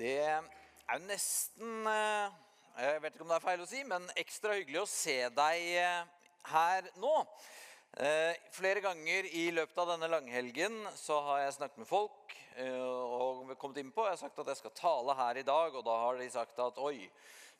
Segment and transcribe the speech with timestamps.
[0.00, 0.38] Det er
[0.96, 2.36] jo nesten eh,
[2.80, 5.64] Jeg vet ikke om det er feil å si, men ekstra hyggelig å se deg
[5.76, 7.10] eh, her nå.
[8.00, 13.52] Eh, flere ganger i løpet av denne langhelgen så har jeg snakket med folk og
[13.60, 15.94] kommet inn på, Jeg har sagt at jeg skal tale her i dag, og da
[16.02, 17.06] har de sagt at oi,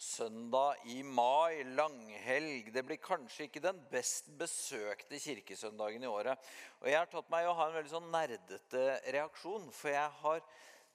[0.00, 6.50] søndag i mai, langhelg Det blir kanskje ikke den best besøkte kirkesøndagen i året.
[6.80, 10.44] Og jeg har tatt meg å ha en veldig sånn nerdete reaksjon, for jeg har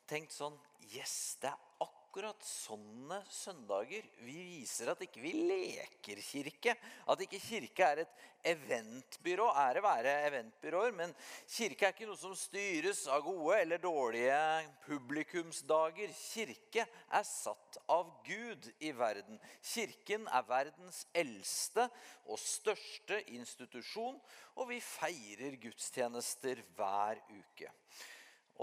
[0.10, 0.58] tenkt sånn
[0.94, 6.76] Yes, det er akkurat sånne søndager vi viser at ikke vi leker kirke.
[7.12, 8.14] At ikke kirke er et
[8.52, 9.50] eventbyrå.
[9.60, 11.16] Ære være eventbyråer, men
[11.52, 14.38] kirke er ikke noe som styres av gode eller dårlige
[14.86, 16.14] publikumsdager.
[16.22, 19.42] Kirke er satt av Gud i verden.
[19.74, 21.90] Kirken er verdens eldste
[22.30, 24.22] og største institusjon,
[24.56, 27.74] og vi feirer gudstjenester hver uke.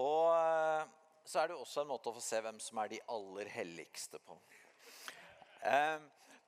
[0.00, 0.88] Og
[1.24, 4.20] så er det også en måte å få se hvem som er de aller helligste
[4.26, 4.38] på.
[5.68, 6.00] Eh,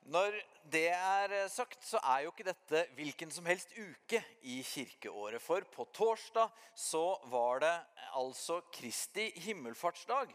[0.05, 0.35] når
[0.69, 5.41] det er sagt, så er jo ikke dette hvilken som helst uke i kirkeåret.
[5.41, 7.73] For på torsdag så var det
[8.13, 10.29] altså Kristi himmelfartsdag.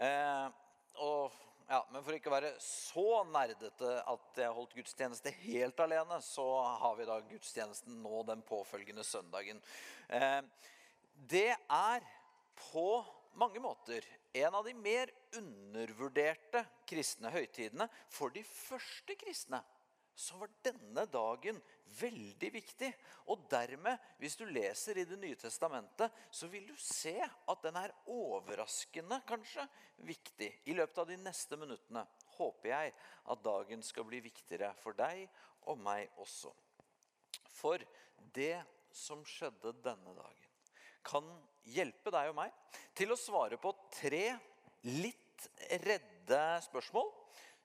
[0.00, 0.48] Eh,
[1.06, 1.36] og,
[1.70, 6.48] ja, men for ikke å være så nerdete at jeg holdt gudstjeneste helt alene, så
[6.82, 9.62] har vi da gudstjenesten nå den påfølgende søndagen.
[10.08, 10.40] Eh,
[11.30, 12.10] det er
[12.72, 12.88] på
[13.38, 17.86] mange måter en av de mer undervurderte kristne høytidene.
[18.12, 19.62] For de første kristne
[20.20, 21.60] så var denne dagen
[22.00, 22.90] veldig viktig.
[23.32, 27.78] Og dermed, hvis du leser i Det nye testamentet, så vil du se at den
[27.80, 29.64] er overraskende kanskje
[30.06, 30.50] viktig.
[30.70, 32.04] I løpet av de neste minuttene
[32.36, 32.92] håper jeg
[33.32, 35.26] at dagen skal bli viktigere for deg
[35.70, 36.52] og meg også.
[37.50, 37.82] For
[38.34, 38.60] det
[38.92, 40.46] som skjedde denne dagen
[41.06, 41.26] kan
[41.68, 42.54] hjelpe deg og meg
[42.96, 44.24] til å svare på tre
[44.88, 45.48] litt
[45.84, 47.10] redde spørsmål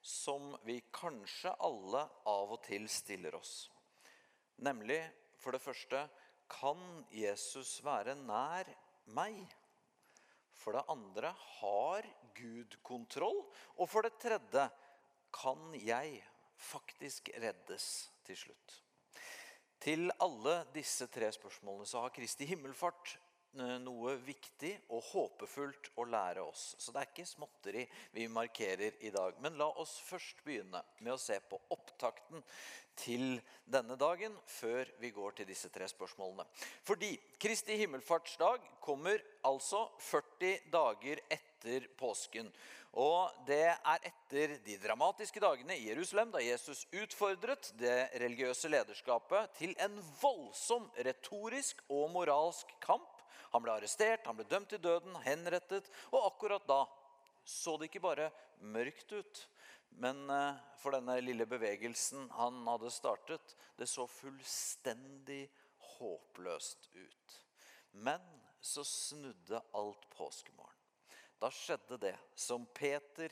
[0.06, 3.66] som vi kanskje alle av og til stiller oss.
[4.62, 5.02] Nemlig
[5.42, 6.06] for det første
[6.52, 6.82] kan
[7.14, 8.70] Jesus være nær
[9.18, 9.40] meg?
[10.56, 12.06] For det andre har
[12.38, 13.42] Gud kontroll?
[13.82, 14.70] Og for det tredje
[15.36, 16.22] kan jeg
[16.70, 17.90] faktisk reddes
[18.26, 18.80] til slutt?
[19.82, 23.18] Til alle disse tre spørsmålene så har Kristi himmelfart
[23.56, 26.74] noe viktig og håpefullt å lære oss.
[26.80, 27.86] Så det er ikke småtteri
[28.16, 29.38] vi markerer i dag.
[29.44, 32.44] Men la oss først begynne med å se på opptakten
[32.96, 36.46] til denne dagen før vi går til disse tre spørsmålene.
[36.88, 41.55] Fordi Kristi himmelfartsdag kommer altså 40 dager etter
[42.00, 42.52] påsken.
[42.96, 49.52] Og det er etter de dramatiske dagene i Jerusalem da Jesus utfordret det religiøse lederskapet
[49.60, 53.12] til en voldsom retorisk og moralsk kamp
[53.56, 55.88] han ble arrestert, han ble dømt til døden, henrettet.
[56.12, 56.82] Og akkurat da
[57.48, 59.44] så det ikke bare mørkt ut,
[60.02, 65.46] men eh, for denne lille bevegelsen han hadde startet, det så fullstendig
[65.96, 67.38] håpløst ut.
[67.96, 68.24] Men
[68.60, 70.75] så snudde alt påskemorgen.
[71.46, 73.30] Da skjedde det som Peter,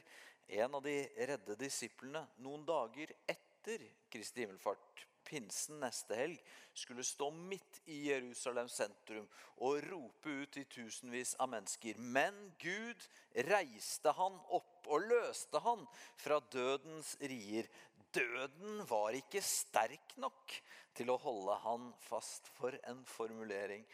[0.47, 3.81] en av de redde disiplene, noen dager etter
[4.13, 9.25] Kristi himmelfart pinsen neste helg skulle stå midt i Jerusalem sentrum
[9.65, 11.97] og rope ut til tusenvis av mennesker.
[11.97, 13.01] Men Gud
[13.49, 15.81] reiste han opp og løste han
[16.21, 17.71] fra dødens rier.
[18.13, 20.53] Døden var ikke sterk nok
[20.93, 22.53] til å holde han fast.
[22.59, 23.89] For en formulering.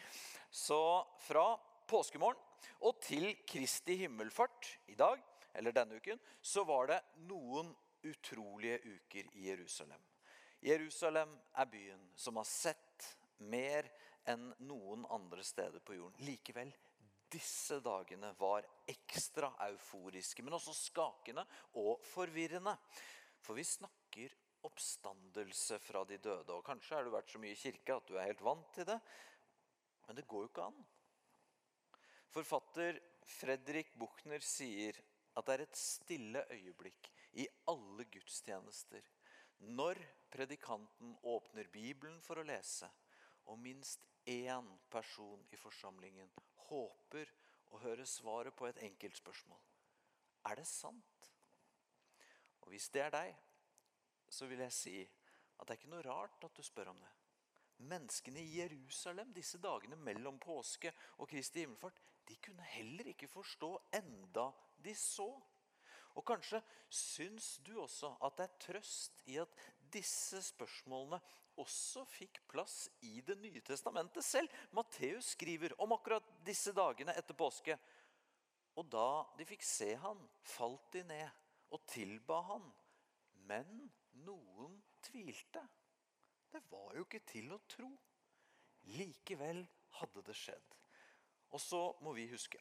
[0.51, 1.53] Så fra
[1.89, 2.45] påskemorgen
[2.85, 5.19] og til Kristi himmelfart i dag,
[5.57, 7.72] eller denne uken, så var det noen
[8.05, 10.01] utrolige uker i Jerusalem.
[10.63, 13.07] Jerusalem er byen som har sett
[13.50, 13.88] mer
[14.29, 16.19] enn noen andre steder på jorden.
[16.27, 16.71] Likevel,
[17.31, 21.45] disse dagene var ekstra euforiske, men også skakende
[21.80, 22.75] og forvirrende.
[23.39, 24.35] For vi snakker
[24.68, 26.51] oppstandelse fra de døde.
[26.53, 28.88] Og kanskje har du vært så mye i kirke at du er helt vant til
[28.89, 28.97] det.
[30.07, 30.81] Men det går jo ikke an.
[32.30, 34.98] Forfatter Fredrik Buchner sier
[35.38, 37.10] at det er et stille øyeblikk
[37.42, 39.06] i alle gudstjenester
[39.60, 39.98] når
[40.31, 42.88] predikanten åpner Bibelen for å lese,
[43.50, 46.30] og minst én person i forsamlingen
[46.70, 47.31] håper
[47.74, 49.60] å høre svaret på et enkelt spørsmål
[50.50, 51.30] Er det sant?
[52.62, 53.34] Og Hvis det er deg,
[54.30, 57.10] så vil jeg si at det er ikke noe rart at du spør om det.
[57.90, 62.00] Menneskene i Jerusalem disse dagene mellom påske og Kristi himmelfart
[62.30, 64.52] de kunne heller ikke forstå enda
[64.86, 65.28] de så.
[66.18, 66.62] Og kanskje
[66.94, 69.62] syns du også at det er trøst i at
[69.94, 71.20] disse spørsmålene
[71.60, 74.50] også fikk plass i Det nye testamentet selv.
[74.72, 77.76] Matteus skriver om akkurat disse dagene etter påske.
[78.78, 81.28] Og da de fikk se han, falt de ned
[81.74, 82.70] og tilba han.
[83.50, 83.90] Men
[84.26, 85.66] noen tvilte.
[86.50, 87.90] Det var jo ikke til å tro.
[88.96, 89.66] Likevel
[90.00, 90.78] hadde det skjedd.
[91.51, 92.60] Og så må vi huske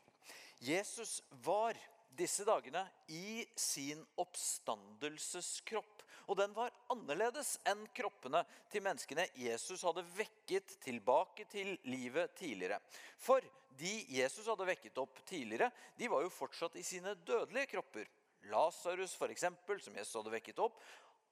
[0.59, 1.77] Jesus var
[2.19, 2.83] disse dagene
[3.15, 6.03] i sin oppstandelseskropp.
[6.29, 8.43] Og den var annerledes enn kroppene
[8.73, 12.81] til menneskene Jesus hadde vekket tilbake til livet tidligere.
[13.17, 13.45] For
[13.79, 18.11] de Jesus hadde vekket opp tidligere, de var jo fortsatt i sine dødelige kropper.
[18.51, 19.47] Lasarus, f.eks.,
[19.85, 20.83] som Jesus hadde vekket opp,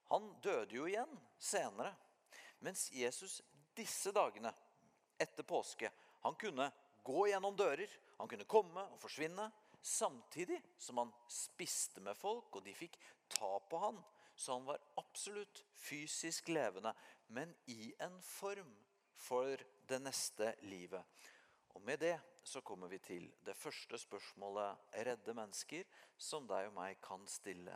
[0.09, 1.93] han døde jo igjen senere.
[2.63, 3.41] Mens Jesus
[3.77, 4.55] disse dagene
[5.21, 5.91] etter påske
[6.23, 6.71] han kunne
[7.07, 9.47] gå gjennom dører, han kunne komme og forsvinne.
[9.87, 12.99] Samtidig som han spiste med folk, og de fikk
[13.31, 14.01] ta på han.
[14.37, 16.93] Så han var absolutt fysisk levende,
[17.33, 18.75] men i en form
[19.17, 21.03] for det neste livet.
[21.77, 25.85] Og Med det så kommer vi til det første spørsmålet redde mennesker
[26.19, 27.75] som deg og meg kan stille.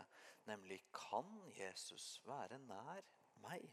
[0.49, 3.05] Nemlig kan Jesus være nær
[3.45, 3.67] meg?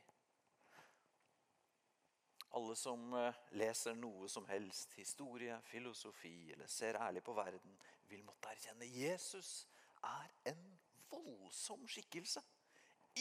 [2.56, 7.76] Alle som eh, leser noe som helst, historie, filosofi eller ser ærlig på verden,
[8.08, 9.68] vil måtte erkjenne Jesus
[10.08, 10.64] er en
[11.12, 12.42] voldsom skikkelse.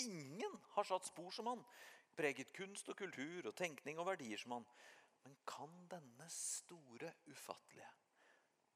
[0.05, 1.63] Ingen har satt spor som han,
[2.17, 4.67] preget kunst og kultur og tenkning og verdier som han.
[5.25, 7.89] Men kan denne store ufattelige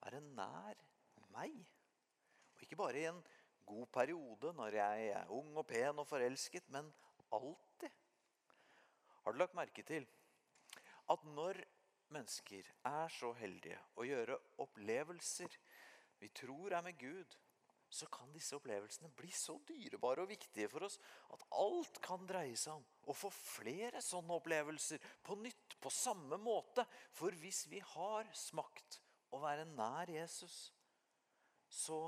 [0.01, 0.81] være nær
[1.31, 1.55] meg?
[2.57, 3.21] Og ikke bare i en
[3.69, 6.91] god periode når jeg er ung og pen og forelsket, men
[7.31, 7.93] alltid.
[9.23, 10.09] Har du lagt merke til
[11.11, 11.61] at når
[12.15, 15.55] mennesker er så heldige å gjøre opplevelser
[16.21, 17.37] vi tror er med Gud,
[17.91, 20.99] så kan disse opplevelsene bli så dyrebare og viktige for oss
[21.35, 26.39] at alt kan dreie seg om å få flere sånne opplevelser på nytt, på samme
[26.39, 26.85] måte.
[27.17, 29.01] For hvis vi har smakt
[29.35, 30.69] å være nær Jesus,
[31.67, 32.05] så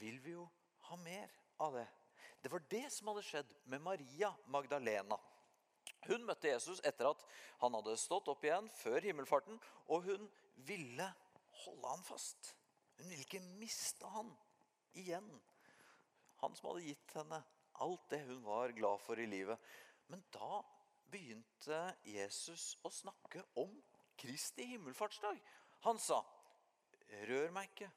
[0.00, 0.44] vil vi jo
[0.90, 1.32] ha mer
[1.64, 1.88] av det.
[2.42, 5.16] Det var det som hadde skjedd med Maria Magdalena.
[6.08, 7.22] Hun møtte Jesus etter at
[7.62, 10.26] han hadde stått opp igjen før himmelfarten, og hun
[10.66, 11.06] ville
[11.62, 12.54] holde han fast.
[12.98, 14.30] Hun ville ikke miste han
[14.98, 15.28] igjen.
[16.42, 17.38] Han som hadde gitt henne
[17.82, 19.58] alt det hun var glad for i livet.
[20.10, 20.60] Men da
[21.12, 23.72] begynte Jesus å snakke om
[24.18, 25.38] Kristi himmelfartsdag.
[25.86, 26.22] Han sa,
[27.26, 27.90] 'Rør meg ikke,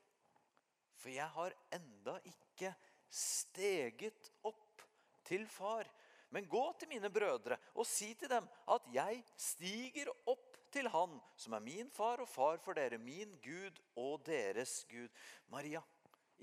[0.98, 2.74] for jeg har enda ikke
[3.10, 4.84] steget opp
[5.24, 5.92] til far.'
[6.36, 11.16] Men gå til mine brødre og si til dem at jeg stiger opp til Han
[11.40, 15.08] som er min far og far for dere, min Gud og deres Gud.
[15.48, 15.80] Maria,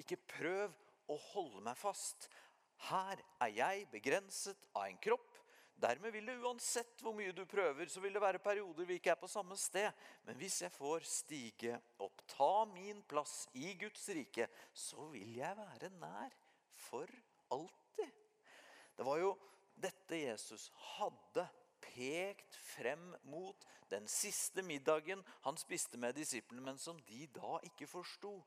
[0.01, 0.73] ikke prøv
[1.13, 2.31] å holde meg fast.
[2.89, 5.29] Her er jeg begrenset av en kropp.
[5.83, 9.13] Dermed vil det uansett hvor mye du prøver, så vil det være perioder vi ikke
[9.13, 9.91] er på samme sted.
[10.25, 15.59] Men hvis jeg får stige opp, ta min plass i Guds rike, så vil jeg
[15.59, 16.37] være nær
[16.87, 17.11] for
[17.53, 18.21] alltid.
[18.97, 19.33] Det var jo
[19.75, 21.47] dette Jesus hadde
[21.83, 27.89] pekt frem mot den siste middagen han spiste med disiplene, men som de da ikke
[27.91, 28.39] forsto.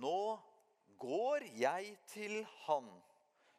[0.00, 0.20] Nå
[1.00, 2.90] går jeg til Han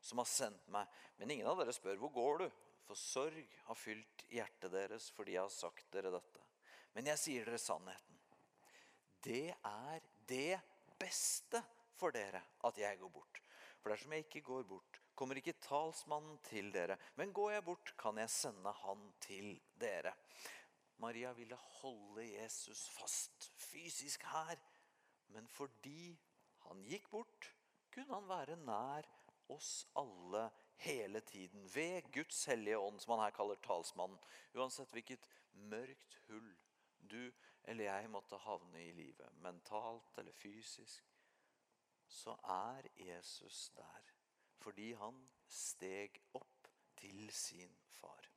[0.06, 0.86] som har sendt meg.
[1.18, 2.48] Men ingen av dere spør hvor går du?
[2.86, 6.44] For sorg har fylt hjertet deres fordi jeg har sagt dere dette.
[6.94, 8.20] Men jeg sier dere sannheten.
[9.26, 10.60] Det er det
[11.02, 11.64] beste
[11.98, 13.42] for dere at jeg går bort.
[13.82, 16.98] For dersom jeg ikke går bort, kommer ikke talsmannen til dere.
[17.16, 20.14] Men går jeg bort, kan jeg sende han til dere.
[21.04, 24.60] Maria ville holde Jesus fast fysisk her.
[25.36, 26.14] Men fordi
[26.68, 27.52] han gikk bort,
[27.94, 29.08] kunne han være nær
[29.52, 30.50] oss alle
[30.84, 31.68] hele tiden.
[31.76, 34.20] Ved Guds hellige ånd, som han her kaller talsmannen.
[34.56, 36.54] Uansett hvilket mørkt hull
[37.06, 37.32] du
[37.66, 41.06] eller jeg måtte havne i livet, mentalt eller fysisk,
[42.08, 44.15] så er Jesus der
[44.62, 45.18] fordi han
[45.50, 46.70] steg opp
[47.00, 48.30] til sin far.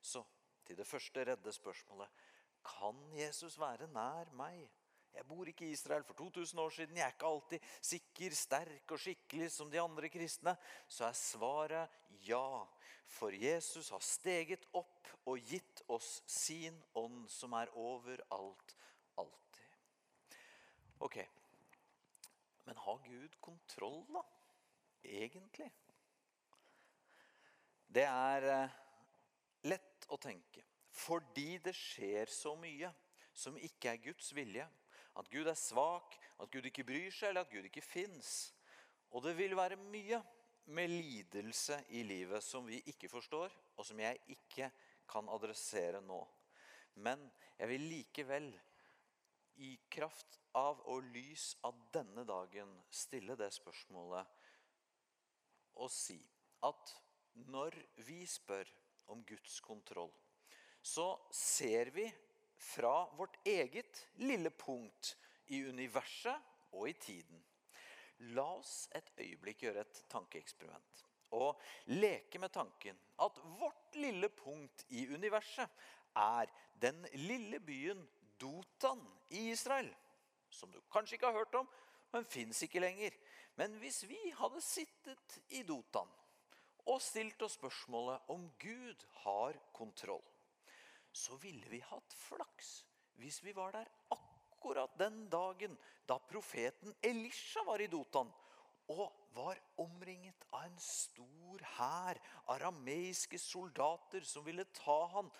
[0.00, 0.22] Så
[0.66, 2.28] til det første redde spørsmålet
[2.62, 4.68] kan Jesus være nær meg?
[5.12, 6.96] Jeg bor ikke i Israel for 2000 år siden.
[6.96, 10.54] Jeg er ikke alltid sikker, sterk og skikkelig som de andre kristne.
[10.88, 12.64] Så er svaret ja.
[13.12, 18.76] For Jesus har steget opp og gitt oss sin ånd, som er overalt,
[19.20, 20.38] alltid.
[21.02, 21.18] Ok,
[22.64, 24.22] men har Gud kontroll, da?
[25.04, 25.68] Egentlig?
[27.92, 28.76] Det er eh,
[29.68, 30.64] lett å tenke.
[30.92, 32.90] Fordi det skjer så mye
[33.32, 34.64] som ikke er Guds vilje.
[35.18, 38.52] At Gud er svak, at Gud ikke bryr seg, eller at Gud ikke fins.
[39.12, 40.22] Og det vil være mye
[40.72, 44.70] med lidelse i livet som vi ikke forstår, og som jeg ikke
[45.10, 46.20] kan adressere nå.
[47.04, 47.24] Men
[47.58, 48.48] jeg vil likevel
[49.64, 54.41] i kraft av og lys av denne dagen stille det spørsmålet
[55.80, 56.18] og si
[56.62, 56.92] at
[57.48, 57.76] når
[58.06, 58.68] vi spør
[59.12, 60.12] om Guds kontroll,
[60.82, 62.06] så ser vi
[62.62, 66.36] fra vårt eget lille punkt i universet
[66.72, 67.40] og i tiden.
[68.34, 71.02] La oss et øyeblikk gjøre et tankeeksperiment
[71.32, 71.58] og
[71.90, 75.68] leke med tanken at vårt lille punkt i universet
[76.18, 76.50] er
[76.82, 78.02] den lille byen
[78.40, 79.00] Dotan
[79.30, 79.88] i Israel.
[80.50, 81.68] Som du kanskje ikke har hørt om,
[82.12, 83.14] men fins ikke lenger.
[83.56, 86.08] Men hvis vi hadde sittet i Dotan
[86.88, 90.24] og stilt oss spørsmålet om Gud har kontroll,
[91.12, 92.80] så ville vi hatt flaks
[93.20, 95.76] hvis vi var der akkurat den dagen
[96.08, 98.30] da profeten Elisha var i Dotan
[98.90, 102.18] og var omringet av en stor hær
[102.52, 105.30] arameiske soldater som ville ta han.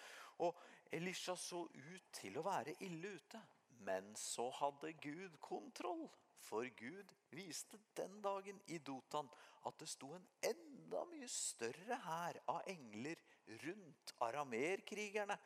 [0.45, 0.57] Og
[0.93, 3.41] Elisha så ut til å være ille ute.
[3.83, 6.07] Men så hadde Gud kontroll.
[6.43, 9.29] For Gud viste den dagen i Dotan
[9.69, 13.21] at det sto en enda mye større hær av engler
[13.63, 15.37] rundt arameerkrigerne.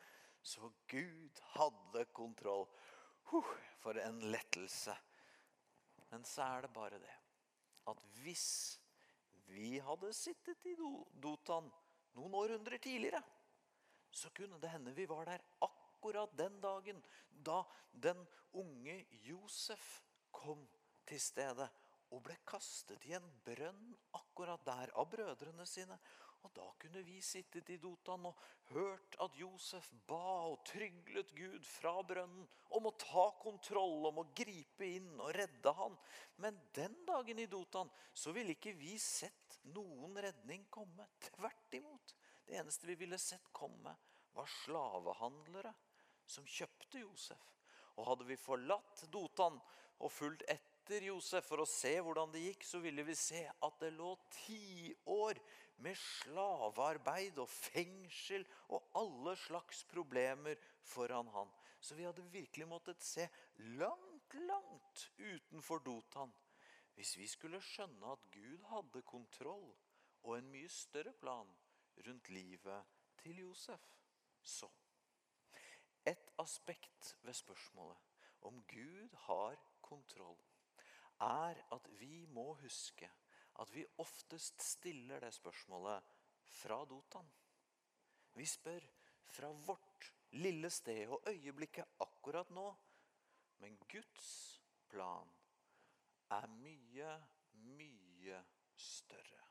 [0.41, 2.65] Så Gud hadde kontroll.
[3.29, 4.95] Huh, for en lettelse.
[6.09, 7.15] Men så er det bare det
[7.87, 8.47] at hvis
[9.47, 10.75] vi hadde sittet i
[11.23, 11.69] Dotan
[12.17, 13.21] noen århundrer tidligere,
[14.11, 16.99] så kunne det hende vi var der akkurat den dagen
[17.29, 17.61] da
[17.91, 18.19] den
[18.59, 20.01] unge Josef
[20.31, 20.65] kom
[21.07, 21.67] til stede
[22.15, 25.97] og ble kastet i en brønn akkurat der av brødrene sine.
[26.45, 28.37] Og da kunne vi sittet i Dotan og
[28.69, 32.45] hørt at Josef ba og tryglet Gud fra brønnen
[32.77, 35.97] om å ta kontroll, om å gripe inn og redde han.
[36.43, 41.09] Men den dagen i Dotan så ville ikke vi sett noen redning komme.
[41.27, 42.15] Tvert imot.
[42.47, 43.91] Det eneste vi ville sett komme,
[44.31, 45.73] var slavehandlere
[46.27, 47.43] som kjøpte Josef.
[47.97, 49.57] Og hadde vi forlatt Dotan
[49.97, 53.79] og fulgt etter Josef for å se hvordan det gikk, så ville vi se at
[53.81, 54.13] det lå
[54.43, 55.39] tiår
[55.83, 61.51] med slavearbeid og fengsel og alle slags problemer foran han.
[61.79, 63.27] Så vi hadde virkelig måttet se
[63.77, 66.33] langt, langt utenfor Dotan
[66.97, 69.67] hvis vi skulle skjønne at Gud hadde kontroll
[70.23, 71.49] og en mye større plan
[72.07, 73.83] rundt livet til Josef.
[74.41, 74.69] Så
[76.07, 77.97] Et aspekt ved spørsmålet
[78.47, 80.37] om Gud har kontroll,
[81.23, 83.09] er at vi må huske
[83.61, 86.03] at vi oftest stiller det spørsmålet
[86.59, 87.29] fra Dotan.
[88.37, 88.83] Vi spør
[89.25, 92.67] fra vårt lille sted og øyeblikket akkurat nå.
[93.57, 95.29] Men Guds plan
[96.29, 97.13] er mye,
[97.53, 98.43] mye
[98.75, 99.45] større.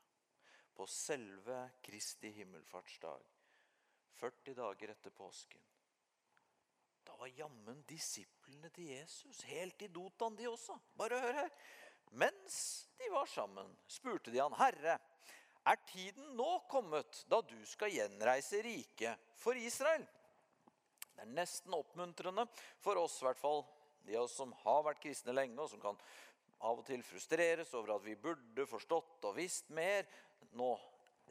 [0.73, 3.25] På selve Kristi himmelfartsdag,
[4.21, 5.63] 40 dager etter påsken,
[7.07, 10.75] da var jammen disiplene til Jesus helt i Dotan, de også.
[10.99, 11.53] Bare hør her.
[12.19, 12.57] Mens
[12.99, 14.99] de var sammen, spurte de han, 'Herre,
[15.67, 20.07] er tiden nå kommet da du skal gjenreise riket for Israel?'
[21.15, 22.45] Det er nesten oppmuntrende
[22.79, 23.63] for oss, i hvert fall
[24.05, 25.97] de av oss som har vært kristne lenge, og som kan
[26.59, 30.05] av og til frustreres over at vi burde forstått og visst mer.
[30.53, 30.77] Nå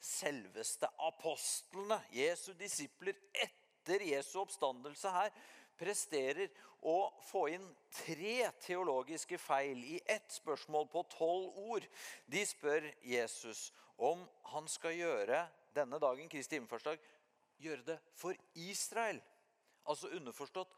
[0.02, 5.30] selveste apostlene, Jesu disipler etter Jesu oppstandelse her,
[5.78, 6.50] presterer
[6.86, 11.86] å få inn tre teologiske feil i ett spørsmål på tolv ord.
[12.26, 15.44] De spør Jesus om han skal gjøre
[15.76, 17.00] denne dagen, Kristi himmelfartsdag,
[17.60, 19.20] gjøre det for Israel.
[19.86, 20.72] Altså underforstått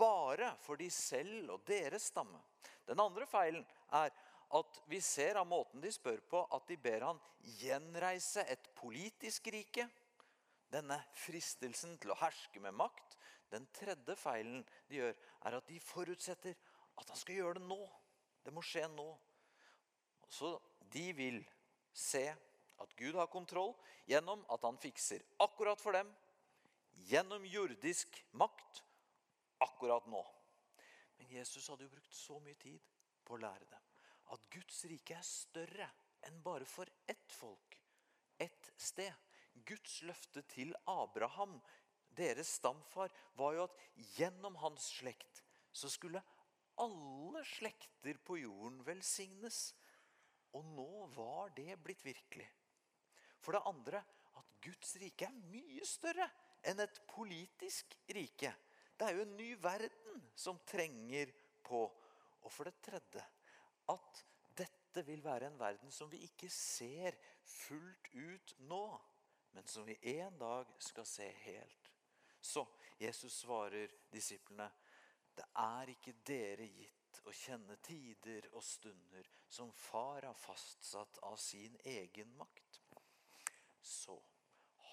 [0.00, 2.40] bare for de selv og deres stamme.
[2.88, 3.64] Den andre feilen
[3.94, 4.12] er
[4.56, 7.20] at vi ser av måten de spør på, at de ber han
[7.60, 9.86] gjenreise et politisk rike.
[10.70, 13.16] Denne fristelsen til å herske med makt
[13.50, 15.16] den tredje feilen de gjør,
[15.46, 16.56] er at de forutsetter
[17.00, 17.80] at han skal gjøre det nå.
[18.44, 19.08] Det må skje nå.
[20.30, 20.54] Så
[20.92, 21.40] de vil
[21.92, 22.24] se
[22.80, 23.74] at Gud har kontroll
[24.08, 26.08] gjennom at han fikser akkurat for dem,
[27.10, 28.82] gjennom jordisk makt,
[29.60, 30.22] akkurat nå.
[31.18, 32.80] Men Jesus hadde jo brukt så mye tid
[33.26, 33.86] på å lære dem
[34.34, 35.88] at Guds rike er større
[36.28, 37.76] enn bare for ett folk,
[38.38, 39.12] ett sted.
[39.66, 41.58] Guds løfte til Abraham
[42.20, 43.80] deres stamfar, var jo at
[44.16, 46.22] gjennom hans slekt så skulle
[46.80, 49.70] alle slekter på jorden velsignes.
[50.56, 52.48] Og nå var det blitt virkelig.
[53.40, 54.02] For det andre
[54.40, 56.26] at Guds rike er mye større
[56.68, 58.52] enn et politisk rike.
[58.96, 61.30] Det er jo en ny verden som trenger
[61.64, 61.86] på.
[62.40, 63.22] Og for det tredje
[63.90, 64.24] at
[64.58, 68.84] dette vil være en verden som vi ikke ser fullt ut nå,
[69.54, 71.79] men som vi en dag skal se helt.
[72.40, 72.66] Så
[72.98, 74.70] Jesus svarer disiplene,
[75.34, 81.36] Det er ikke dere gitt å kjenne tider og stunder som far har fastsatt av
[81.40, 82.80] sin egen makt.
[83.80, 84.16] Så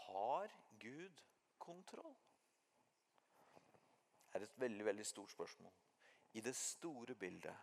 [0.05, 1.23] har Gud
[1.57, 2.15] kontroll?
[4.31, 5.73] Det er et veldig, veldig stort spørsmål.
[6.33, 7.57] I det store bildet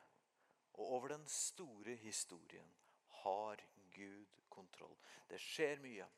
[0.74, 2.74] og over den store historien
[3.22, 3.62] har
[3.94, 4.96] Gud kontroll.
[5.30, 6.08] Det skjer mye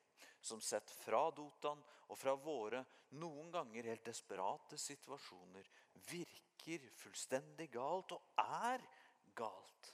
[0.40, 2.82] som sett fra Dotan og fra våre
[3.18, 5.68] noen ganger helt desperate situasjoner
[6.10, 8.84] virker fullstendig galt og er
[9.36, 9.92] galt.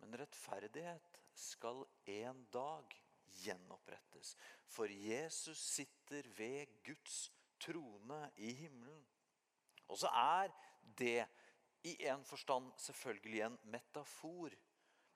[0.00, 2.96] Men rettferdighet skal en dag
[3.42, 4.34] gjenopprettes.
[4.66, 7.30] For Jesus sitter ved Guds
[7.62, 9.04] trone i himmelen.
[9.88, 10.52] Og så er
[10.98, 11.24] det
[11.88, 14.54] i en forstand selvfølgelig en metafor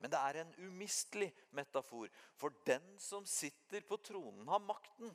[0.01, 2.11] men det er en umistelig metafor.
[2.37, 5.13] For den som sitter på tronen, har makten.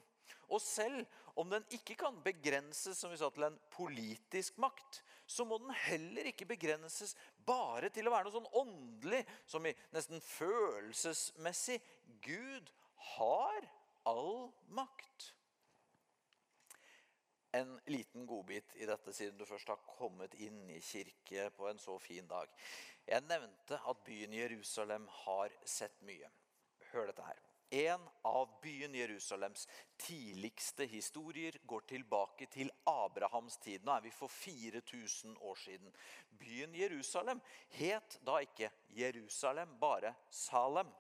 [0.52, 1.06] Og selv
[1.40, 5.72] om den ikke kan begrenses som vi sa, til en politisk makt, så må den
[5.86, 7.16] heller ikke begrenses
[7.48, 11.80] bare til å være noe sånn åndelig, som i nesten følelsesmessig.
[12.26, 12.74] Gud
[13.16, 13.70] har
[14.10, 15.32] all makt
[17.52, 21.80] en liten godbit i dette, siden du først har kommet inn i kirke på en
[21.82, 22.52] så fin dag.
[23.08, 26.30] Jeg nevnte at byen Jerusalem har sett mye.
[26.92, 27.48] Hør dette her.
[27.72, 29.68] En av byen Jerusalems
[29.98, 33.86] tidligste historier går tilbake til Abrahams tid.
[33.88, 35.94] Nå er vi for 4000 år siden.
[36.40, 37.40] Byen Jerusalem
[37.78, 40.92] het da ikke Jerusalem, bare Salem.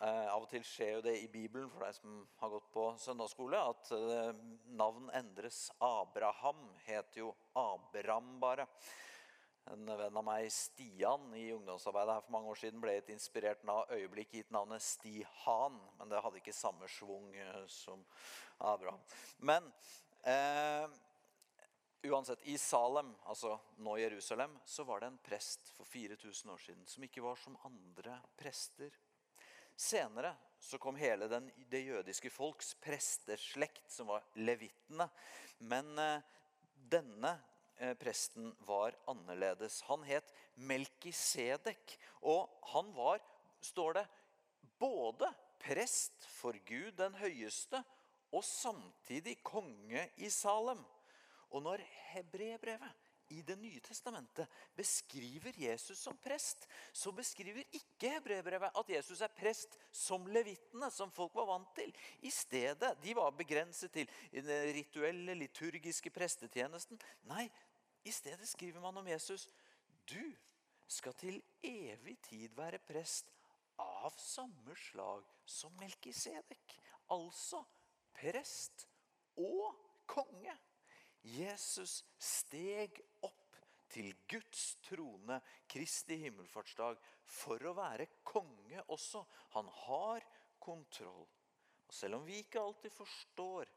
[0.00, 2.86] Eh, av og til skjer jo det i Bibelen for deg som har gått på
[3.02, 4.30] søndagsskole, at eh,
[4.72, 5.66] navn endres.
[5.84, 8.64] Abraham heter jo Abram bare.
[9.68, 13.60] En venn av meg, Stian, i ungdomsarbeidet her for mange år siden ble et inspirert
[13.92, 18.00] øyeblikk gitt navnet Stihan, men det hadde ikke samme schwung eh, som
[18.72, 19.04] Abraham.
[19.36, 19.68] Men
[20.24, 20.88] eh,
[22.08, 26.88] uansett, i Salem, altså nå Jerusalem, så var det en prest for 4000 år siden
[26.88, 28.96] som ikke var som andre prester.
[29.80, 35.06] Senere så kom hele den, det jødiske folks presteslekt, som var levittene.
[35.64, 36.26] Men eh,
[36.92, 37.32] denne
[37.78, 39.80] eh, presten var annerledes.
[39.88, 40.28] Han het
[40.60, 41.96] Melkisedek.
[42.28, 43.24] Og han var,
[43.64, 44.06] står det,
[44.80, 47.80] både prest for Gud den høyeste
[48.36, 50.84] og samtidig konge i Salem.
[51.50, 58.76] Og når hebreerbrevet i Det nye testamentet beskriver Jesus som prest, så beskriver ikke hebreerbrevet
[58.76, 61.92] at Jesus er prest som levittene, som folk var vant til.
[62.22, 67.00] I stedet, De var begrenset til den rituelle, liturgiske prestetjenesten.
[67.30, 67.48] Nei,
[68.04, 69.48] i stedet skriver man om Jesus
[70.10, 70.22] du
[70.90, 73.30] skal til evig tid være prest
[73.80, 76.74] av samme slag som Melkisedek.
[77.14, 77.62] Altså
[78.16, 78.88] prest
[79.38, 79.76] og
[80.10, 80.56] konge.
[81.22, 83.36] Jesus steg opp
[83.90, 89.24] til Guds trone Kristi himmelfartsdag for å være konge også.
[89.56, 90.24] Han har
[90.62, 91.26] kontroll.
[91.88, 93.70] Og Selv om vi ikke alltid forstår,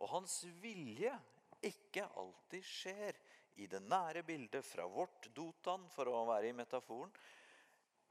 [0.00, 1.12] og hans vilje
[1.68, 3.18] ikke alltid skjer
[3.60, 7.12] i det nære bildet fra vårt Dotan, for å være i metaforen,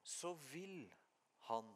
[0.06, 0.84] så vil
[1.50, 1.70] han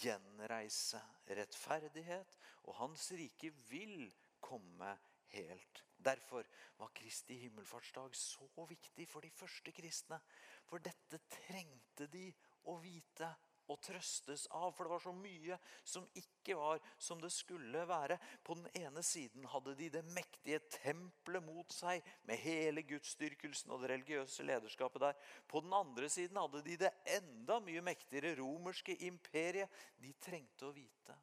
[0.00, 2.38] gjenreise rettferdighet,
[2.70, 4.06] og hans rike vil
[4.38, 4.94] komme
[5.34, 5.82] helt.
[6.00, 6.46] Derfor
[6.80, 10.20] var Kristi himmelfartsdag så viktig for de første kristne.
[10.68, 12.28] For dette trengte de
[12.70, 13.28] å vite
[13.70, 14.72] og trøstes av.
[14.74, 18.18] For det var så mye som ikke var som det skulle være.
[18.46, 23.82] På den ene siden hadde de det mektige tempelet mot seg, med hele gudsdyrkelsen og
[23.84, 25.24] det religiøse lederskapet der.
[25.46, 29.70] På den andre siden hadde de det enda mye mektigere romerske imperiet.
[30.00, 31.18] De trengte å vite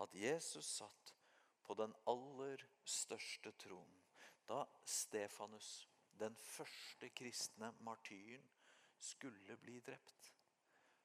[0.00, 1.16] at Jesus satt
[1.70, 3.98] på den aller største tronen.
[4.48, 5.86] Da Stefanus,
[6.18, 8.48] den første kristne martyren,
[8.98, 10.32] skulle bli drept,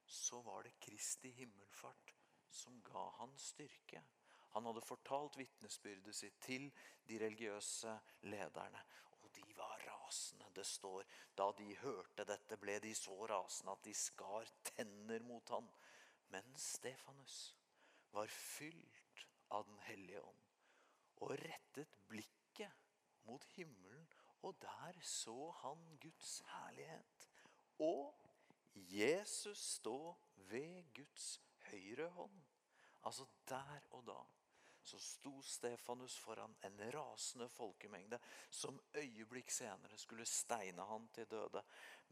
[0.06, 2.10] så var det Kristi himmelfart
[2.50, 4.02] som ga han styrke.
[4.56, 6.66] Han hadde fortalt vitnesbyrdet sitt til
[7.06, 7.94] de religiøse
[8.26, 8.82] lederne.
[9.20, 10.50] Og de var rasende.
[10.50, 11.06] Det står
[11.38, 15.70] da de hørte dette, ble de så rasende at de skar tenner mot han.
[16.34, 17.54] Men Stefanus
[18.10, 20.45] var fylt av Den hellige ånd
[21.16, 22.72] og rettet blikket
[23.26, 24.08] mot himmelen,
[24.42, 27.28] og der så han Guds herlighet.
[27.78, 28.14] Og
[28.74, 32.40] Jesus stå ved Guds høyre hånd.
[33.04, 34.22] Altså der og da
[34.86, 38.18] så sto Stefanus foran en rasende folkemengde
[38.50, 41.62] som øyeblikk senere skulle steine han til døde.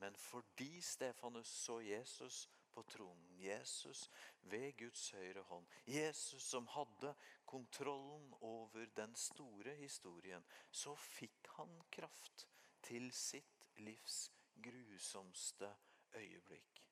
[0.02, 3.24] Men fordi Stefanus så Jesus på tronen.
[3.38, 4.08] Jesus
[4.50, 5.66] ved Guds høyre hånd.
[5.86, 7.14] Jesus som hadde
[7.46, 10.44] kontrollen over den store historien.
[10.70, 12.46] Så fikk han kraft
[12.82, 14.26] til sitt livs
[14.62, 15.70] grusomste
[16.14, 16.82] øyeblikk.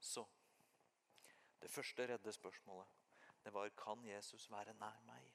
[0.00, 0.26] Så
[1.62, 2.86] det første redde spørsmålet
[3.44, 5.32] det var kan Jesus være nær meg.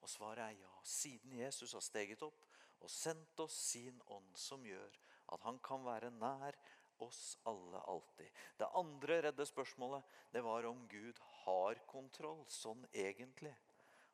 [0.00, 0.70] Og svaret er ja.
[0.82, 2.46] Siden Jesus har steget opp
[2.80, 4.96] og sendt oss sin ånd, som gjør
[5.32, 6.56] at han kan være nær
[7.02, 8.30] oss alle alltid.
[8.58, 13.54] Det andre redde spørsmålet det var om Gud har kontroll sånn egentlig.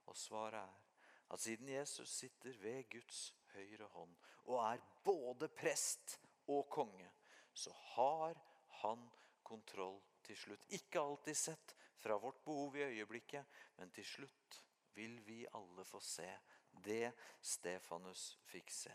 [0.08, 0.84] Og svaret er
[1.28, 4.14] at siden Jesus sitter ved Guds høyre hånd
[4.48, 6.16] og er både prest
[6.48, 7.10] og konge,
[7.52, 8.38] så har
[8.80, 9.02] han
[9.44, 10.64] kontroll til slutt.
[10.72, 13.44] Ikke alltid sett fra vårt behov i øyeblikket,
[13.76, 14.62] men til slutt
[14.96, 16.28] vil vi alle få se
[16.84, 18.94] det Stefanus fikk se.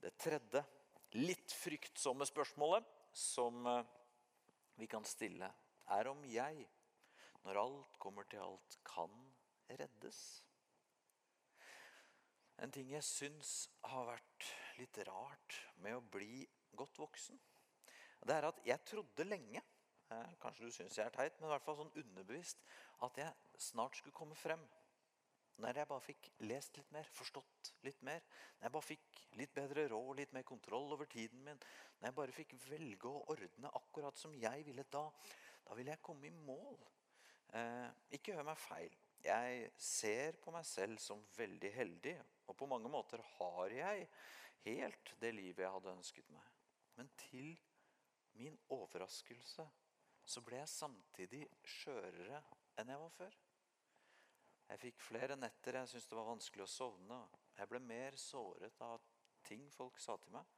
[0.00, 0.64] Det tredje
[1.18, 3.84] litt fryktsomme spørsmålet som eh,
[4.80, 5.50] vi kan stille,
[5.94, 6.64] er om jeg,
[7.44, 9.12] når alt kommer til alt, kan
[9.68, 10.20] reddes.
[12.62, 13.54] En ting jeg syns
[13.90, 14.48] har vært
[14.78, 17.38] litt rart med å bli godt voksen,
[18.24, 21.52] det er at jeg trodde lenge eh, Kanskje du syns jeg er teit, men i
[21.52, 22.62] hvert fall sånn underbevisst
[23.04, 24.62] at jeg snart skulle komme frem.
[25.62, 28.24] Når jeg bare fikk lest litt mer, forstått litt mer,
[28.58, 31.60] når jeg bare fikk litt bedre råd, litt mer kontroll over tiden min,
[32.00, 35.04] når jeg bare fikk velge å ordne akkurat som jeg ville da,
[35.64, 36.80] da ville jeg komme i mål.
[37.54, 38.96] Eh, ikke hør meg feil.
[39.24, 42.16] Jeg ser på meg selv som veldig heldig,
[42.50, 44.08] og på mange måter har jeg
[44.66, 46.50] helt det livet jeg hadde ønsket meg.
[46.98, 47.54] Men til
[48.38, 49.64] min overraskelse
[50.24, 51.42] så ble jeg samtidig
[51.78, 52.42] skjørere
[52.80, 53.43] enn jeg var før.
[54.74, 57.20] Jeg fikk flere netter jeg syntes det var vanskelig å sovne.
[57.54, 59.04] Jeg ble mer såret av
[59.46, 60.48] ting folk sa til meg.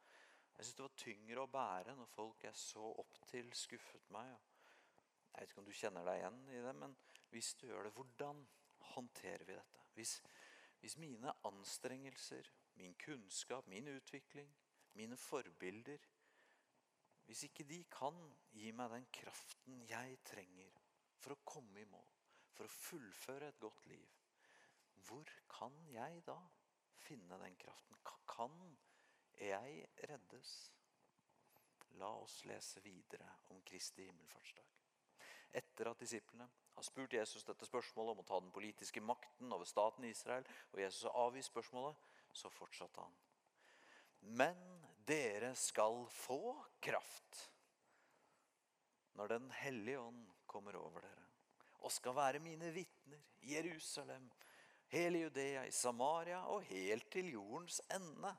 [0.54, 4.30] Jeg syntes det var tyngre å bære når folk jeg så opp til, skuffet meg.
[5.34, 6.96] Jeg vet ikke om du kjenner deg igjen i det, men
[7.34, 8.40] hvis du gjør det, hvordan
[8.94, 9.84] håndterer vi dette?
[9.98, 10.16] Hvis,
[10.80, 12.48] hvis mine anstrengelser,
[12.80, 14.48] min kunnskap, min utvikling,
[14.96, 16.12] mine forbilder
[17.26, 18.16] Hvis ikke de kan
[18.54, 20.76] gi meg den kraften jeg trenger
[21.20, 22.06] for å komme i mål,
[22.56, 24.06] for å fullføre et godt liv,
[25.06, 26.36] hvor kan jeg da
[27.06, 28.00] finne den kraften?
[28.26, 28.56] Kan
[29.38, 30.54] jeg reddes?
[32.00, 34.72] La oss lese videre om Kristi himmelfartsdag.
[35.56, 39.68] Etter at disiplene har spurt Jesus dette spørsmålet om å ta den politiske makten over
[39.68, 42.02] staten Israel, og Jesus har avvist spørsmålet,
[42.36, 43.14] så fortsatte han.
[44.36, 44.60] Men
[45.08, 47.46] dere skal få kraft
[49.16, 51.25] når Den hellige ånd kommer over dere
[51.86, 54.26] og skal være mine vitner i Jerusalem,
[54.90, 58.32] hele Judea, i Samaria og helt til jordens ende.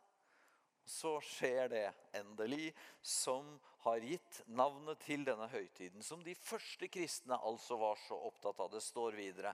[0.88, 7.40] Så skjer det endelig, som har gitt navnet til denne høytiden, som de første kristne
[7.44, 8.72] altså var så opptatt av.
[8.72, 9.54] Det står videre.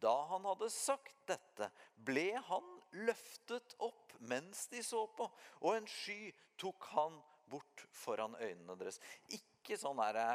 [0.00, 2.72] Da han hadde sagt dette, ble han
[3.04, 5.28] løftet opp mens de så på,
[5.64, 7.16] og en sky tok han
[7.50, 9.00] bort foran øynene deres.
[9.32, 10.28] Ikke sånn er det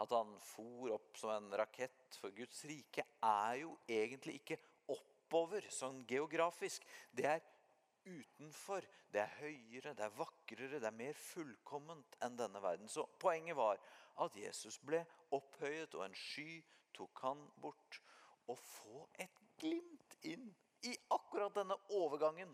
[0.00, 2.18] at han for opp som en rakett.
[2.20, 4.60] For Guds rike er jo egentlig ikke
[4.92, 6.86] oppover sånn geografisk.
[7.12, 7.42] Det er
[8.06, 8.86] utenfor.
[9.10, 12.88] Det er høyere, det er vakrere, det er mer fullkomment enn denne verden.
[12.88, 13.80] Så poenget var
[14.24, 15.02] at Jesus ble
[15.34, 16.60] opphøyet, og en sky
[16.96, 18.00] tok han bort.
[18.50, 20.48] Å få et glimt inn
[20.86, 22.52] i akkurat denne overgangen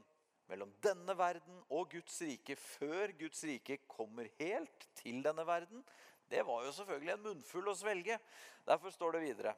[0.51, 5.83] mellom denne verden og Guds rike før Guds rike kommer helt til denne verden,
[6.29, 8.19] det var jo selvfølgelig en munnfull å svelge.
[8.67, 9.55] Derfor står det videre.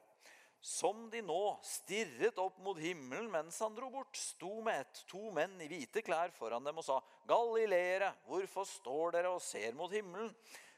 [0.61, 5.29] Som de nå stirret opp mot himmelen mens han dro bort, sto med ett to
[5.31, 6.97] menn i hvite klær foran dem og sa,
[7.29, 10.33] Galileere, hvorfor står dere og ser mot himmelen?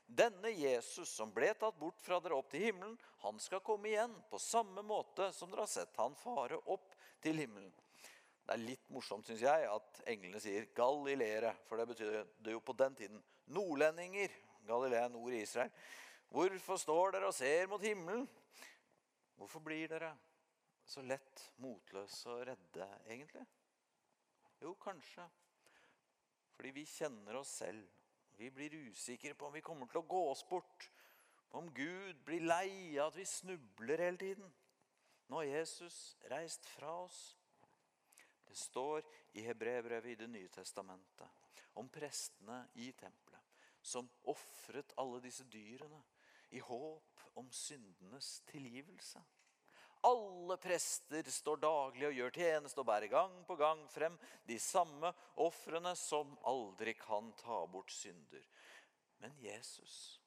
[0.05, 4.13] Denne Jesus som ble tatt bort fra dere opp til himmelen, han skal komme igjen
[4.29, 7.71] på samme måte som dere har sett han fare opp til himmelen.
[8.45, 12.59] Det er litt morsomt synes jeg, at englene sier 'galileere', for det betyr det jo
[12.59, 14.29] på den tiden nordlendinger.
[14.67, 15.71] Galilea nord i Israel.
[16.31, 18.27] Hvorfor står dere og ser mot himmelen?
[19.35, 20.13] Hvorfor blir dere
[20.85, 23.45] så lett motløse og redde, egentlig?
[24.61, 25.25] Jo, kanskje
[26.61, 27.85] fordi vi kjenner oss selv.
[28.37, 30.91] Vi blir usikre på om vi kommer til å gå oss bort.
[31.57, 34.51] Om Gud blir lei av at vi snubler hele tiden.
[35.25, 35.97] Nå har Jesus
[36.29, 37.17] reist fra oss.
[38.45, 39.01] Det står
[39.39, 43.20] i Hebrebrevet i Det nye testamentet om prestene i tempelet
[43.81, 46.01] som ofret alle disse dyrene
[46.49, 49.21] i håp om syndenes tilgivelse.
[50.03, 54.15] Alle prester står daglig og gjør tjeneste og bærer gang på gang frem
[54.49, 55.11] de samme
[55.43, 58.47] ofrene som aldri kan ta bort synder.
[59.21, 60.17] Men Jesus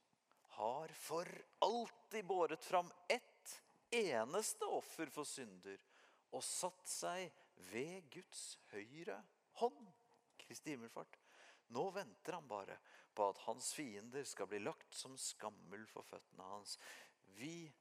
[0.54, 1.26] har for
[1.66, 5.82] alltid båret fram ett eneste offer for synder
[6.34, 7.26] og satt seg
[7.72, 9.18] ved Guds høyre
[9.58, 9.90] hånd.
[10.38, 11.18] Kristi himmelfart
[11.74, 12.76] Nå venter han bare
[13.14, 16.76] på at hans fiender skal bli lagt som skammel for føttene hans.
[17.38, 17.72] Vi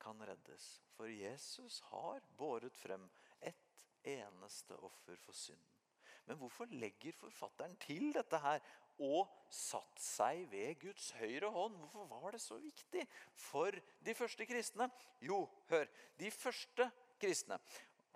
[0.00, 3.08] kan reddes, for Jesus har båret frem
[3.40, 5.66] ett eneste offer for synden.
[6.28, 8.60] Men hvorfor legger forfatteren til dette her
[9.02, 11.78] og satt seg ved Guds høyre hånd?
[11.80, 13.74] Hvorfor var det så viktig for
[14.06, 14.90] de første kristne?
[15.24, 15.88] Jo, hør.
[16.20, 17.58] De første kristne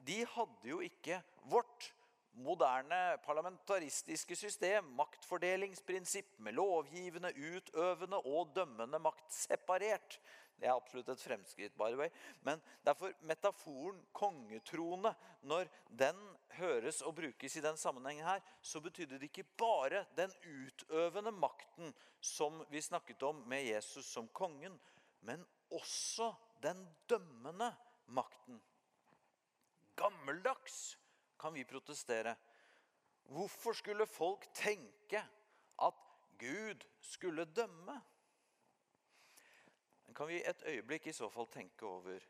[0.04, 1.88] de hadde jo ikke vårt
[2.34, 10.18] moderne parlamentaristiske system, maktfordelingsprinsipp med lovgivende, utøvende og dømmende makt separert.
[10.58, 12.10] Det er absolutt et fremskritt, by the way.
[12.46, 16.18] Men derfor metaforen kongetrone, når den
[16.58, 21.94] høres og brukes i den sammenhengen her, så betydde det ikke bare den utøvende makten
[22.20, 24.78] som vi snakket om med Jesus som kongen,
[25.20, 27.74] men også den dømmende
[28.06, 28.62] makten.
[29.96, 30.98] Gammeldags,
[31.38, 32.36] kan vi protestere.
[33.24, 35.22] Hvorfor skulle folk tenke
[35.82, 36.02] at
[36.38, 38.00] Gud skulle dømme?
[40.14, 42.22] Kan vi et øyeblikk i så fall tenke over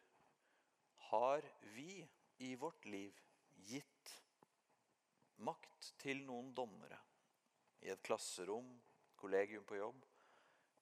[1.10, 1.42] Har
[1.74, 2.06] vi
[2.38, 3.18] i vårt liv
[3.68, 4.12] gitt
[5.36, 6.96] makt til noen dommere?
[7.84, 8.70] I et klasserom,
[9.20, 10.00] kollegium på jobb,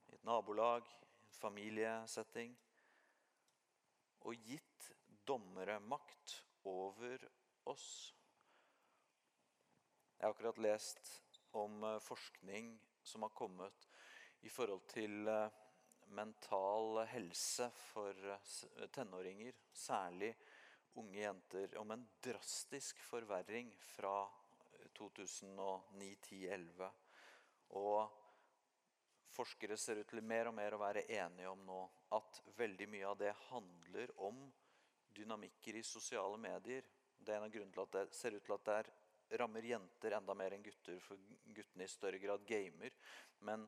[0.08, 2.54] i et nabolag, en familiesetting.
[4.22, 4.92] Og gitt
[5.26, 7.26] dommere makt over
[7.70, 8.14] oss.
[10.16, 11.12] Jeg har akkurat lest
[11.58, 13.88] om eh, forskning som har kommet
[14.40, 15.60] i forhold til eh,
[16.14, 20.34] mental helse for eh, tenåringer, særlig
[20.94, 24.28] unge jenter, om en drastisk forverring fra
[24.98, 26.90] 2009, 10, 11.
[27.80, 28.10] Og
[29.32, 33.08] forskere ser ut til mer og mer å være enige om nå at veldig mye
[33.08, 34.42] av det handler om
[35.16, 36.84] dynamikker i sosiale medier.
[37.22, 38.90] Det er en av grunnene til at det ser ut til at det er,
[39.40, 41.20] rammer jenter enda mer enn gutter, for
[41.56, 42.92] guttene i større grad gamer.
[43.46, 43.64] Men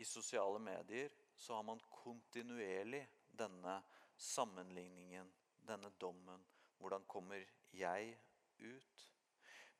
[0.00, 3.04] i sosiale medier så har man kontinuerlig
[3.36, 3.76] denne
[4.16, 5.28] sammenligningen,
[5.68, 6.42] denne dommen.
[6.78, 8.16] Hvordan kommer jeg
[8.58, 9.06] ut?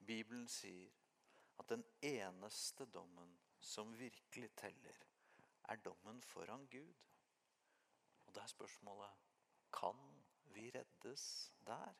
[0.06, 0.92] Bibelen sier
[1.58, 4.98] at den eneste dommen som virkelig teller,
[5.66, 6.94] er dommen foran Gud.
[8.26, 9.24] Og da er spørsmålet
[9.74, 9.98] kan
[10.54, 11.96] vi reddes der?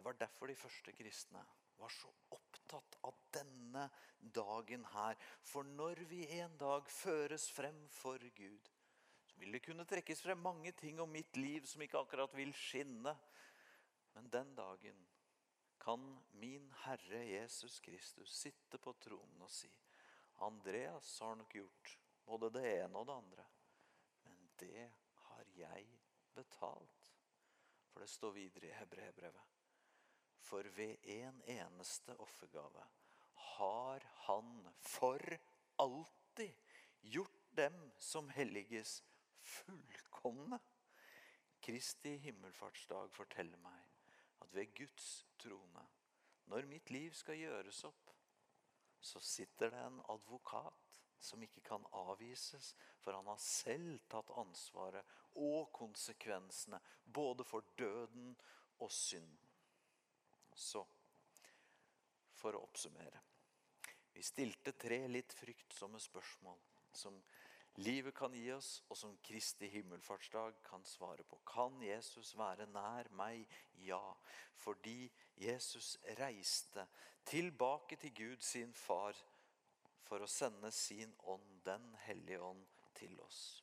[0.00, 1.40] Det var derfor de første kristne
[1.76, 3.82] var så opptatt av denne
[4.32, 5.18] dagen her.
[5.44, 8.70] For når vi en dag føres frem for Gud,
[9.28, 12.54] så vil det kunne trekkes frem mange ting om mitt liv som ikke akkurat vil
[12.56, 13.12] skinne.
[14.16, 15.04] Men den dagen
[15.84, 19.68] kan min Herre Jesus Kristus sitte på tronen og si
[20.48, 23.48] Andreas har nok gjort både det ene og det andre,
[24.24, 24.88] men det
[25.28, 25.86] har jeg
[26.32, 27.08] betalt.
[27.92, 29.59] For det står videre i Hebreerbrevet.
[30.40, 32.84] For ved en eneste offergave
[33.56, 35.38] har han for
[35.78, 36.52] alltid
[37.00, 39.02] gjort dem som helliges,
[39.40, 40.58] fullkomne.
[41.60, 43.88] Kristi himmelfartsdag forteller meg
[44.40, 45.84] at ved Guds trone,
[46.48, 48.14] når mitt liv skal gjøres opp,
[49.00, 55.16] så sitter det en advokat som ikke kan avvises, for han har selv tatt ansvaret
[55.36, 58.34] og konsekvensene både for døden
[58.80, 59.49] og synden.
[60.54, 60.84] Så
[62.40, 63.20] for å oppsummere.
[64.12, 66.58] Vi stilte tre litt fryktsomme spørsmål
[66.92, 67.16] som
[67.80, 71.38] livet kan gi oss, og som Kristi himmelfartsdag kan svare på.
[71.46, 73.46] Kan Jesus være nær meg?
[73.84, 74.02] Ja.
[74.58, 76.86] Fordi Jesus reiste
[77.28, 79.16] tilbake til Gud sin far
[80.08, 82.64] for å sende sin ånd, Den hellige ånd,
[82.98, 83.62] til oss.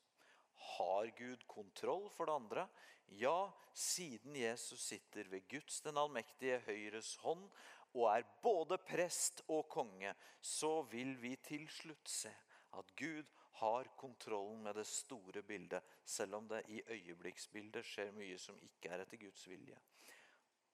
[0.78, 2.68] Har Gud kontroll for det andre?
[3.08, 7.48] Ja, siden Jesus sitter ved Guds den allmektige høyres hånd
[7.94, 12.34] og er både prest og konge, så vil vi til slutt se
[12.78, 13.26] at Gud
[13.58, 18.92] har kontrollen med det store bildet, selv om det i øyeblikksbildet skjer mye som ikke
[18.94, 19.80] er etter Guds vilje.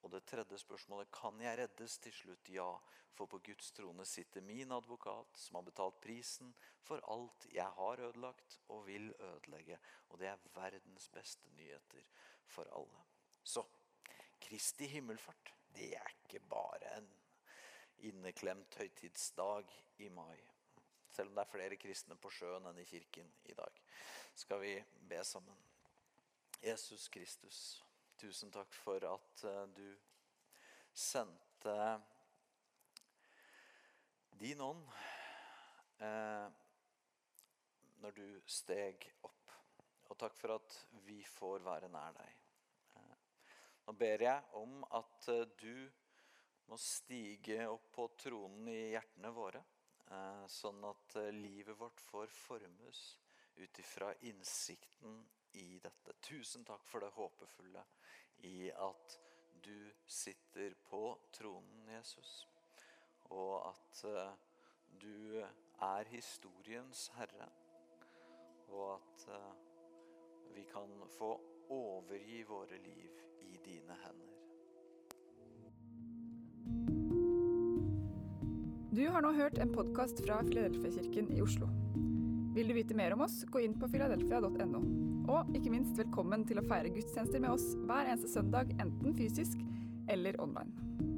[0.04, 2.50] Og det tredje spørsmålet kan jeg reddes til slutt?
[2.52, 2.72] Ja,
[3.14, 8.02] for på Guds trone sitter min advokat, som har betalt prisen for alt jeg har
[8.08, 9.80] ødelagt og vil ødelegge.
[10.10, 12.04] Og det er verdens beste nyheter
[12.46, 13.04] for alle.
[13.44, 13.64] Så
[14.44, 17.08] Kristi himmelfart, det er ikke bare en
[17.98, 19.72] inneklemt høytidsdag
[20.04, 20.40] i mai.
[21.10, 23.80] Selv om det er flere kristne på sjøen enn i kirken i dag,
[24.36, 24.76] skal vi
[25.10, 25.64] be sammen.
[26.64, 27.84] Jesus Kristus.
[28.18, 29.88] Tusen takk for at eh, du
[30.94, 32.02] sendte
[34.44, 34.88] din ånd
[35.98, 36.48] eh,
[38.04, 39.54] når du steg opp.
[40.12, 42.34] Og takk for at vi får være nær deg.
[43.00, 43.14] Eh,
[43.88, 45.88] nå ber jeg om at eh, du
[46.70, 49.64] må stige opp på tronen i hjertene våre.
[50.52, 53.00] sånn at livet vårt får formes
[53.58, 55.16] ut ifra innsikten
[55.54, 56.16] i dette.
[56.22, 57.84] Tusen takk for det håpefulle
[58.50, 59.20] i at
[59.64, 62.48] du sitter på tronen, Jesus.
[63.32, 64.34] Og at eh,
[65.02, 65.40] du
[65.82, 67.50] er historiens herre.
[68.68, 69.54] Og at eh,
[70.56, 71.34] vi kan få
[71.70, 74.34] overgi våre liv i dine hender.
[78.94, 81.70] Du har nå hørt en podkast fra Filadelfia-kirken i Oslo.
[82.54, 85.03] Vil du vite mer om oss, gå inn på filadelfia.no.
[85.34, 89.64] Og ikke minst velkommen til å feire gudstjenester med oss hver eneste søndag, enten fysisk
[90.14, 91.13] eller online.